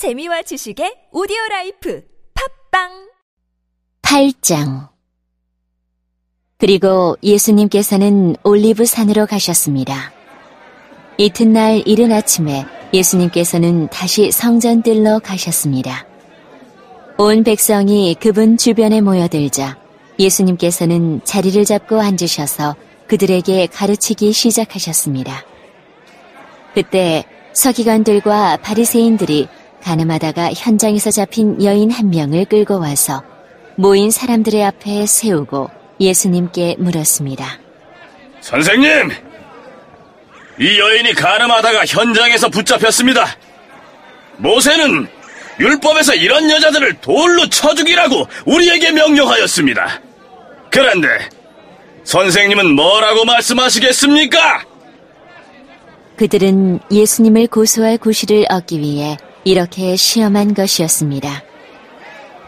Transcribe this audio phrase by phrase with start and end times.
[0.00, 2.02] 재미와 지식의 오디오 라이프
[2.70, 3.10] 팟빵
[4.00, 4.88] 8장
[6.56, 10.10] 그리고 예수님께서는 올리브 산으로 가셨습니다.
[11.18, 16.06] 이튿날 이른 아침에 예수님께서는 다시 성전뜰로 가셨습니다.
[17.18, 19.76] 온 백성이 그분 주변에 모여들자
[20.18, 22.74] 예수님께서는 자리를 잡고 앉으셔서
[23.06, 25.44] 그들에게 가르치기 시작하셨습니다.
[26.72, 29.48] 그때 서기관들과 바리새인들이
[29.82, 33.22] 가늠하다가 현장에서 잡힌 여인 한 명을 끌고 와서
[33.76, 35.70] 모인 사람들의 앞에 세우고
[36.00, 37.58] 예수님께 물었습니다.
[38.40, 39.10] 선생님!
[40.58, 43.26] 이 여인이 가늠하다가 현장에서 붙잡혔습니다.
[44.36, 45.08] 모세는
[45.58, 50.00] 율법에서 이런 여자들을 돌로 쳐 죽이라고 우리에게 명령하였습니다.
[50.70, 51.08] 그런데
[52.04, 54.64] 선생님은 뭐라고 말씀하시겠습니까?
[56.16, 61.42] 그들은 예수님을 고소할 구실을 얻기 위해 이렇게 시험한 것이었습니다.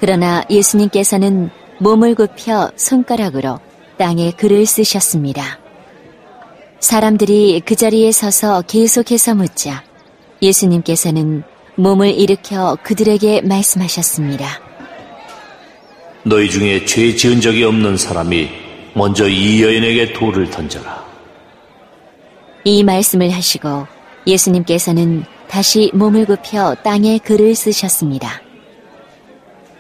[0.01, 3.59] 그러나 예수님께서는 몸을 굽혀 손가락으로
[3.99, 5.59] 땅에 글을 쓰셨습니다.
[6.81, 9.85] 사람들이 그 자리에 서서 계속해서 묻자
[10.43, 11.45] 예수님께서는
[11.77, 14.61] 몸을 일으켜 그들에게 말씀하셨습니다.
[16.25, 18.49] 너희 중에 죄 지은 적이 없는 사람이
[18.95, 21.03] 먼저 이 여인에게 돌을 던져라.
[22.65, 23.87] 이 말씀을 하시고
[24.27, 28.41] 예수님께서는 다시 몸을 굽혀 땅에 글을 쓰셨습니다.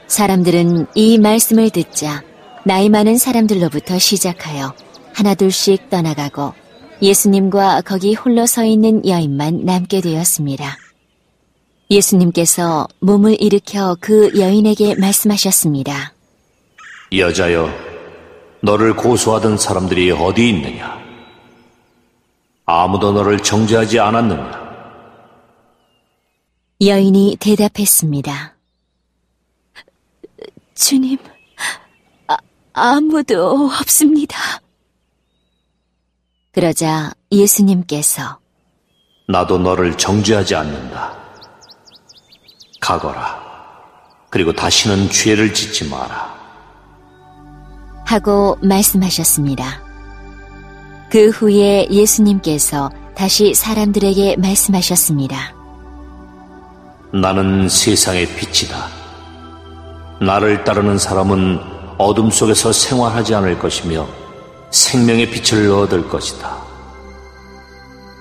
[0.07, 2.23] 사람들은 이 말씀을 듣자
[2.63, 4.75] 나이 많은 사람들로부터 시작하여
[5.15, 6.53] 하나둘씩 떠나가고
[7.01, 10.77] 예수님과 거기 홀로 서 있는 여인만 남게 되었습니다.
[11.91, 16.13] 예수님께서 몸을 일으켜 그 여인에게 말씀하셨습니다.
[17.17, 17.71] 여자여,
[18.61, 21.01] 너를 고소하던 사람들이 어디 있느냐?
[22.67, 24.62] 아무도 너를 정죄하지 않았느냐?
[26.85, 28.57] 여인이 대답했습니다.
[30.75, 31.17] 주님,
[32.27, 32.37] 아,
[32.73, 34.37] 아무도 없습니다.
[36.51, 38.41] 그러자 예수님께서
[39.29, 41.17] 나도 너를 정죄하지 않는다.
[42.81, 43.41] 가거라.
[44.29, 46.35] 그리고 다시는 죄를 짓지 마라.
[48.05, 49.85] 하고 말씀하셨습니다.
[51.11, 55.62] 그 후에 예수님께서 다시 사람들에게 말씀하셨습니다.
[57.13, 58.89] 나는 세상의 빛이다.
[60.21, 61.61] 나를 따르는 사람은
[61.99, 64.07] 어둠 속에서 생활하지 않을 것이며
[64.71, 66.57] 생명의 빛을 얻을 것이다.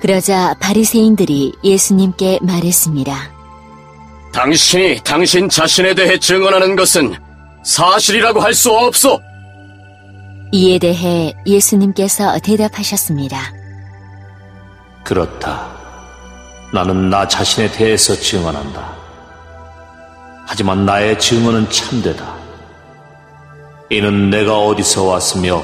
[0.01, 3.15] 그러자 바리새인들이 예수님께 말했습니다.
[4.33, 7.13] 당신이 당신 자신에 대해 증언하는 것은
[7.63, 9.21] 사실이라고 할 수 없소.
[10.53, 13.37] 이에 대해 예수님께서 대답하셨습니다.
[15.05, 15.70] 그렇다.
[16.73, 18.93] 나는 나 자신에 대해서 증언한다.
[20.47, 22.33] 하지만 나의 증언은 참되다.
[23.89, 25.61] 이는 내가 어디서 왔으며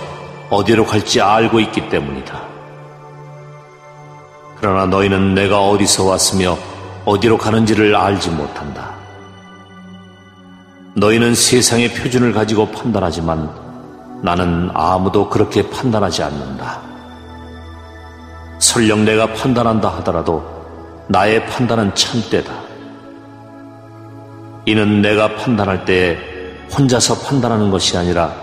[0.50, 2.42] 어디로 갈지 알고 있기 때문이다.
[4.60, 6.58] 그러나 너희는 내가 어디서 왔으며
[7.06, 8.96] 어디로 가는지를 알지 못한다.
[10.96, 13.50] 너희는 세상의 표준을 가지고 판단하지만
[14.24, 16.82] 나는 아무도 그렇게 판단하지 않는다.
[18.60, 20.57] 설령 내가 판단한다 하더라도
[21.10, 22.54] 나의 판단은 참되다.
[24.66, 26.18] 이는 내가 판단할 때
[26.78, 28.34] 혼자서 판단하는 것이 아니라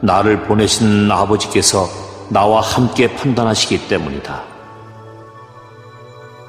[0.00, 1.86] 나를 보내신 아버지께서
[2.28, 4.42] 나와 함께 판단하시기 때문이다.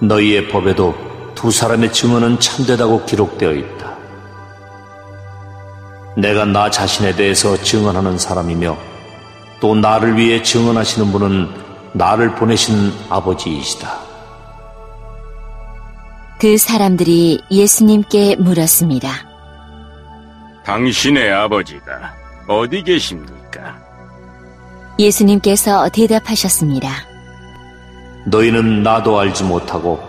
[0.02, 0.96] 너희의 법에도
[1.35, 3.90] 두 사람의 증언은 참되다고 기록되어 있다.
[6.18, 8.75] 내가 나 자신에 대해서 증언하는 사람이며
[9.62, 11.50] 또 나를 위해 증언하시는 분은
[11.94, 14.09] 나를 보내신 아버지이시다.
[16.39, 19.09] 그 사람들이 예수님께 물었습니다.
[20.63, 22.13] 당신의 아버지가
[22.47, 23.77] 어디 계십니까?
[24.97, 26.89] 예수님께서 대답하셨습니다.
[28.28, 29.99] 너희는 나도 알지 못하고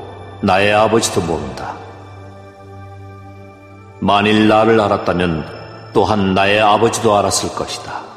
[0.40, 1.76] 나의 아버지도 모른다.
[3.98, 8.09] 만일 나를 알았다면 또한 나의 아버지도 알았을 것이다.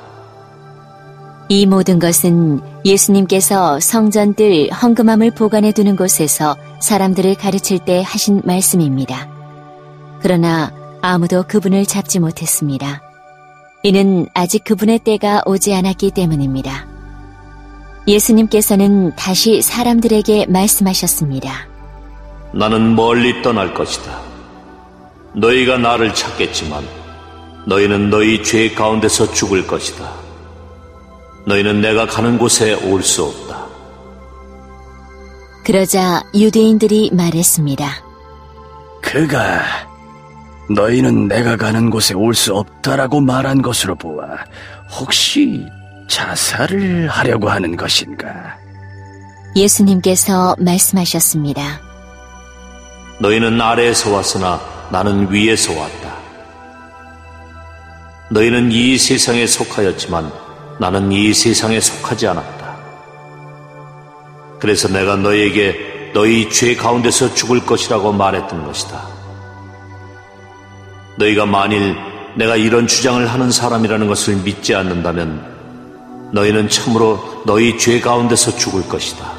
[1.49, 9.29] 이 모든 것은 예수님께서 성전들 헌금함을 보관해 두는 곳에서 사람들을 가르칠 때 하신 말씀입니다.
[10.21, 13.01] 그러나 아무도 그분을 잡지 못했습니다.
[13.83, 16.87] 이는 아직 그분의 때가 오지 않았기 때문입니다.
[18.07, 21.67] 예수님께서는 다시 사람들에게 말씀하셨습니다.
[22.53, 24.21] 나는 멀리 떠날 것이다.
[25.33, 26.85] 너희가 나를 찾겠지만
[27.65, 30.22] 너희는 너희 죄 가운데서 죽을 것이다.
[31.45, 33.63] 너희는 내가 가는 곳에 올 수 없다.
[35.65, 37.85] 그러자 유대인들이 말했습니다.
[39.01, 39.61] 그가
[40.69, 44.25] 너희는 내가 가는 곳에 올 수 없다라고 말한 것으로 보아
[44.99, 45.65] 혹시
[46.09, 48.57] 자살을 하려고 하는 것인가?
[49.55, 51.81] 예수님께서 말씀하셨습니다.
[53.19, 54.59] 너희는 아래에서 왔으나
[54.91, 56.13] 나는 위에서 왔다.
[58.31, 60.31] 너희는 이 세상에 속하였지만
[60.79, 62.63] 나는 이 세상에 속하지 않았다.
[64.59, 69.07] 그래서 내가 너희에게 너희 죄 가운데서 죽을 것이라고 말했던 것이다.
[71.17, 71.95] 너희가 만일
[72.35, 79.31] 내가 이런 주장을 하는 사람이라는 것을 믿지 않는다면 너희는 참으로 너희 죄 가운데서 죽을 것이다.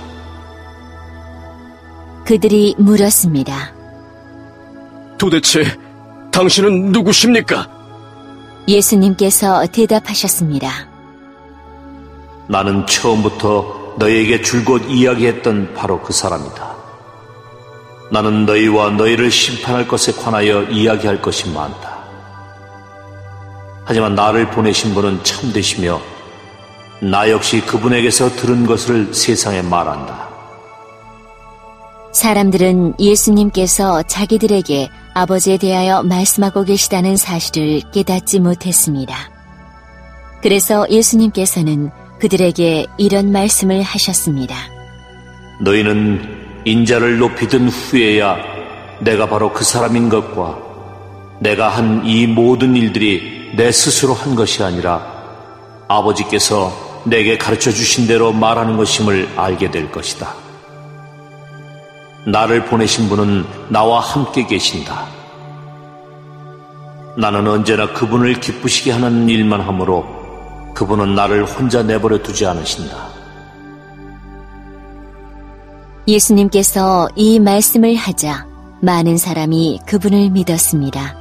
[2.25, 3.75] 그들이 물었습니다.
[5.19, 5.65] 도대체
[6.33, 7.69] 당신은 누구십니까?
[8.67, 10.94] 예수님께서 대답하셨습니다.
[12.49, 16.75] 나는 처음부터 너희에게 줄곧 이야기했던 바로 그 사람이다.
[18.11, 21.95] 나는 너희와 너희를 심판할 것에 관하여 이야기할 것이 많다.
[23.85, 26.01] 하지만 나를 보내신 분은 참되시며
[27.03, 30.29] 나 역시 그분에게서 들은 것을 세상에 말한다.
[32.13, 39.17] 사람들은 예수님께서 자기들에게 아버지에 대하여 말씀하고 계시다는 사실을 깨닫지 못했습니다.
[40.41, 41.91] 그래서 예수님께서는
[42.25, 44.57] 그들에게 이런 말씀을 하셨습니다.
[45.61, 48.39] 너희는 인자를 높이 든 후에야
[49.01, 50.59] 내가 바로 그 사람인 것과
[51.41, 55.07] 내가 한 이 모든 일들이 내 스스로 한 것이 아니라
[55.87, 56.73] 아버지께서
[57.05, 60.35] 내게 가르쳐 주신 대로 말하는 것임을 알게 될 것이다.
[62.27, 65.09] 나를 보내신 분은 나와 함께 계신다.
[67.19, 70.14] 나는 언제나 그분을 기쁘시게 하는 일만 하므로
[70.75, 73.09] 그분은 나를 혼자 내버려 두지 않으신다.
[76.07, 78.47] 예수님께서 이 말씀을 하자
[78.83, 81.17] 많은 사람이 그분을 믿었습니다.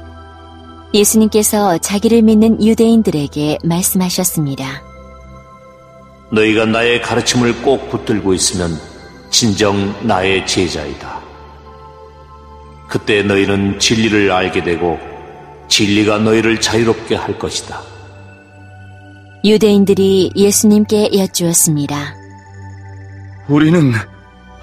[0.92, 4.82] 예수님께서 자기를 믿는 유대인들에게 말씀하셨습니다.
[6.30, 8.78] 너희가 나의 가르침을 꼭 붙들고 있으면
[9.30, 11.20] 진정 나의 제자이다.
[12.88, 14.98] 그때 너희는 진리를 알게 되고
[15.68, 17.80] 진리가 너희를 자유롭게 할 것이다.
[19.44, 22.14] 유대인들이 예수님께 여쭈었습니다.
[23.46, 23.92] 우리는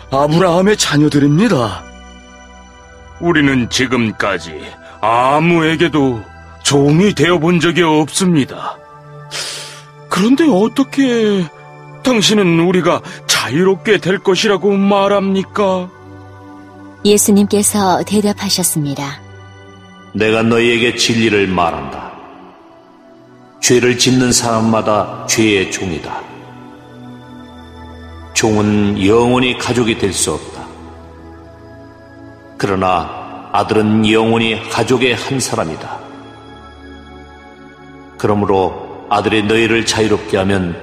[0.10, 1.83] 아브라함의 자녀들입니다.
[3.19, 4.60] 우리는 지금까지
[5.00, 6.24] 아무에게도
[6.63, 8.75] 종이 되어 본 적이 없습니다.
[10.10, 11.45] 그런데 어떻게
[12.04, 15.92] 당신은 우리가 자유롭게 될 것이라고 말합니까?
[17.06, 19.22] 예수님께서 대답하셨습니다.
[20.13, 22.11] 내가 너희에게 진리를 말한다.
[23.62, 26.19] 죄를 짓는 사람마다 죄의 종이다.
[28.34, 30.66] 종은 영원히 가족이 될 수 없다.
[32.58, 36.00] 그러나 아들은 영원히 가족의 한 사람이다.
[38.18, 40.75] 그러므로 아들이 너희를 자유롭게 하면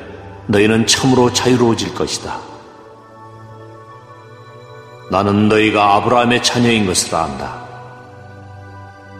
[0.47, 2.39] 너희는 참으로 자유로워질 것이다.
[5.11, 7.59] 나는 너희가 아브라함의 자녀인 것을 안다.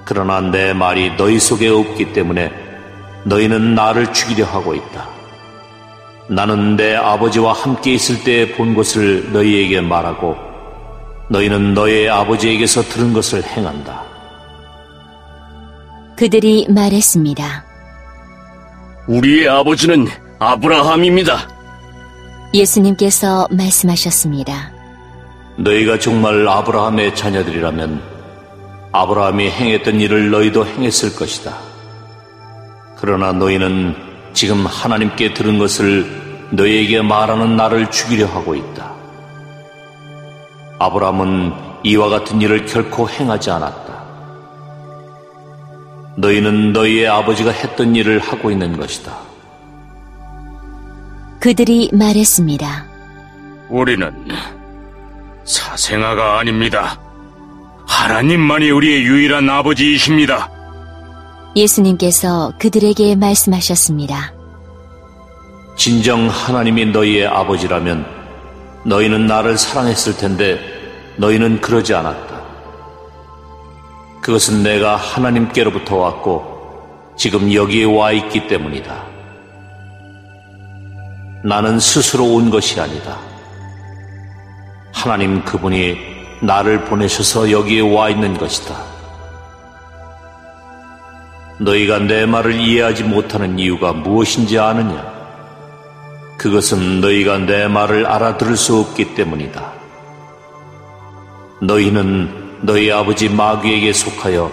[0.05, 2.68] 그러나 내 말이 너희 속에 없기 때문에
[3.33, 5.07] 너희는 나를 죽이려 하고 있다.
[6.29, 10.37] 나는 내 아버지와 함께 있을 때 본 것을 너희에게 말하고
[11.31, 14.03] 너희는 너의 아버지에게서 들은 것을 행한다.
[16.17, 17.65] 그들이 말했습니다.
[19.07, 20.07] 우리의 아버지는
[20.39, 21.49] 아브라함입니다.
[22.55, 24.73] 예수님께서 말씀하셨습니다.
[25.57, 28.01] 너희가 정말 아브라함의 자녀들이라면
[28.93, 31.68] 아브라함이 행했던 일을 너희도 행했을 것이다.
[33.01, 33.95] 그러나 너희는
[34.33, 36.07] 지금 하나님께 들은 것을
[36.51, 38.93] 너희에게 말하는 나를 죽이려 하고 있다.
[40.81, 41.53] 아브라함은
[41.85, 43.99] 이와 같은 일을 결코 행하지 않았다.
[46.17, 49.17] 너희는 너희의 아버지가 했던 일을 하고 있는 것이다.
[51.41, 52.87] 그들이 말했습니다.
[53.69, 54.13] 우리는
[55.45, 56.99] 사생아가 아닙니다.
[57.87, 60.51] 하나님만이 우리의 유일한 아버지이십니다.
[61.57, 64.33] 예수님께서 그들에게 말씀하셨습니다.
[65.77, 68.05] 진정 하나님이 너희의 아버지라면
[68.85, 70.59] 너희는 나를 사랑했을 텐데
[71.17, 72.39] 너희는 그러지 않았다.
[74.21, 79.05] 그것은 내가 하나님께로부터 왔고 지금 여기에 와 있기 때문이다.
[81.45, 83.19] 나는 스스로 온 것이 아니다.
[84.93, 85.97] 하나님 그분이
[86.43, 88.98] 나를 보내셔서 여기에 와 있는 것이다.
[91.59, 95.19] 너희가 내 말을 이해하지 못하는 이유가 무엇인지 아느냐?
[96.37, 99.73] 그것은 너희가 내 말을 알아들을 수 없기 때문이다.
[101.61, 104.51] 너희는 너희 아버지 마귀에게 속하여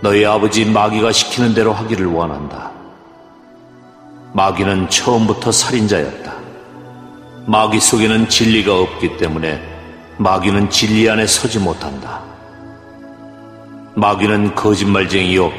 [0.00, 2.70] 너희 아버지 마귀가 시키는 대로 하기를 원한다.
[4.32, 6.32] 마귀는 처음부터 살인자였다.
[7.46, 9.60] 마귀 속에는 진리가 없기 때문에
[10.18, 12.20] 마귀는 진리 안에 서지 못한다.
[13.94, 15.50] 마귀는 거짓말쟁이요,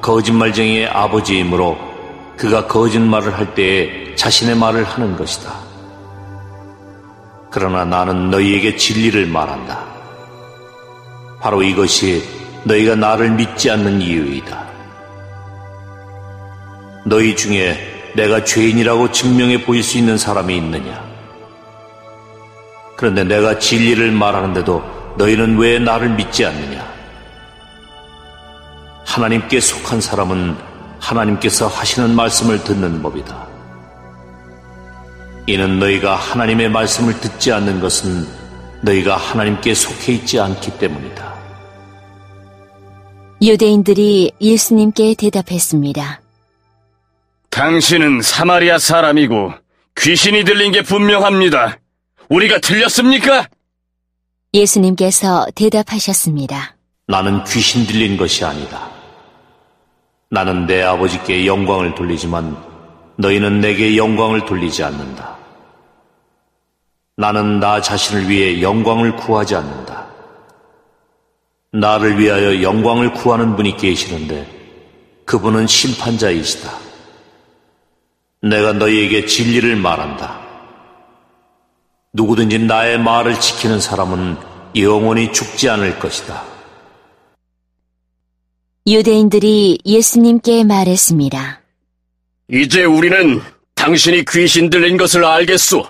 [0.00, 1.78] 거짓말쟁이의 아버지이므로
[2.36, 5.52] 그가 거짓말을 할 때에 자신의 말을 하는 것이다.
[7.50, 9.84] 그러나 나는 너희에게 진리를 말한다.
[11.40, 12.22] 바로 이것이
[12.64, 14.66] 너희가 나를 믿지 않는 이유이다.
[17.06, 21.04] 너희 중에 내가 죄인이라고 증명해 보일 수 있는 사람이 있느냐?
[22.96, 26.95] 그런데 내가 진리를 말하는데도 너희는 왜 나를 믿지 않느냐?
[29.16, 30.54] 하나님께 속한 사람은
[30.98, 33.48] 하나님께서 하시는 말씀을 듣는 법이다.
[35.46, 38.26] 이는 너희가 하나님의 말씀을 듣지 않는 것은
[38.82, 41.34] 너희가 하나님께 속해 있지 않기 때문이다.
[43.40, 46.20] 유대인들이 예수님께 대답했습니다.
[47.48, 49.52] 당신은 사마리아 사람이고
[49.96, 51.78] 귀신이 들린 게 분명합니다.
[52.28, 53.48] 우리가 틀렸습니까?
[54.52, 56.76] 예수님께서 대답하셨습니다.
[57.06, 58.95] 나는 귀신 들린 것이 아니다.
[60.28, 62.56] 나는 내 아버지께 영광을 돌리지만
[63.16, 65.36] 너희는 내게 영광을 돌리지 않는다.
[67.16, 70.06] 나는 나 자신을 위해 영광을 구하지 않는다.
[71.72, 74.46] 나를 위하여 영광을 구하는 분이 계시는데
[75.24, 76.70] 그분은 심판자이시다.
[78.42, 80.40] 내가 너희에게 진리를 말한다.
[82.12, 84.36] 누구든지 나의 말을 지키는 사람은
[84.76, 86.55] 영원히 죽지 않을 것이다.
[88.88, 91.60] 유대인들이 예수님께 말했습니다.
[92.52, 93.42] 이제 우리는
[93.74, 95.84] 당신이 귀신 들린 것을 알겠소.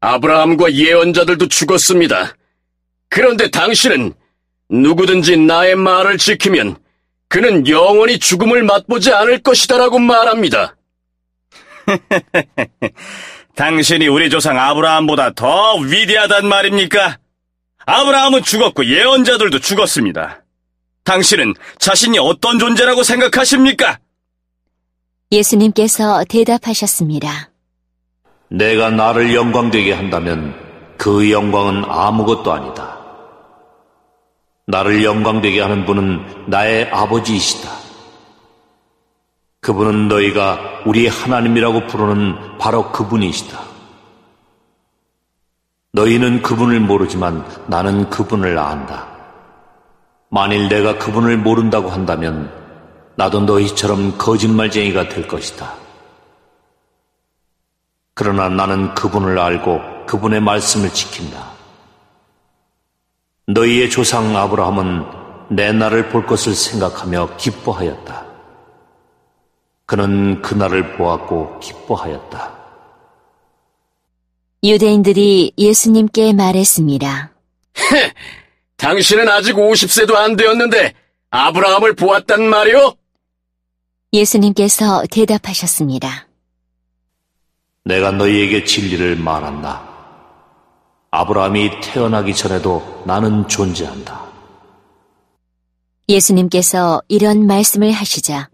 [0.00, 2.34] 아브라함과 예언자들도 죽었습니다.
[3.08, 4.12] 그런데 당신은
[4.68, 6.76] 누구든지 나의 말을 지키면
[7.28, 10.76] 그는 영원히 죽음을 맛보지 않을 것이다라고 말합니다.
[13.56, 17.18] 당신이 우리 조상 아브라함보다 더 위대하단 말입니까?
[17.86, 20.41] 아브라함은 죽었고 예언자들도 죽었습니다.
[21.04, 23.98] 당신은 자신이 어떤 존재라고 생각하십니까?
[25.30, 27.50] 예수님께서 대답하셨습니다.
[28.48, 30.54] 내가 나를 영광되게 한다면
[30.98, 32.98] 그 영광은 아무것도 아니다.
[34.66, 37.70] 나를 영광되게 하는 분은 나의 아버지이시다.
[39.60, 43.60] 그분은 너희가 우리 하나님이라고 부르는 바로 그분이시다.
[45.92, 49.11] 너희는 그분을 모르지만 나는 그분을 안다.
[50.34, 52.50] 만일 내가 그분을 모른다고 한다면
[53.16, 55.74] 나도 너희처럼 거짓말쟁이가 될 것이다.
[58.14, 61.50] 그러나 나는 그분을 알고 그분의 말씀을 지킨다.
[63.46, 65.04] 너희의 조상 아브라함은
[65.54, 68.24] 내 날을 볼 것을 생각하며 기뻐하였다.
[69.84, 72.52] 그는 그 날을 보았고 기뻐하였다.
[74.64, 77.32] 유대인들이 예수님께 말했습니다.
[78.82, 80.92] 당신은 아직 50세도 안 되었는데
[81.30, 82.94] 아브라함을 보았단 말이오?
[84.12, 86.26] 예수님께서 대답하셨습니다.
[87.84, 89.88] 내가 너희에게 진리를 말한다.
[91.12, 94.20] 아브라함이 태어나기 전에도 나는 존재한다.
[96.08, 98.50] 예수님께서 이런 말씀을 하시자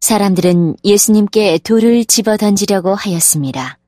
[0.00, 3.78] 사람들은 예수님께 돌을 집어 던지려고 하였습니다.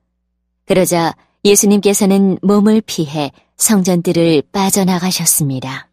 [0.67, 5.88] 그러자 예수님께서는 몸을 피해 성전들을 빠져나가셨습니다.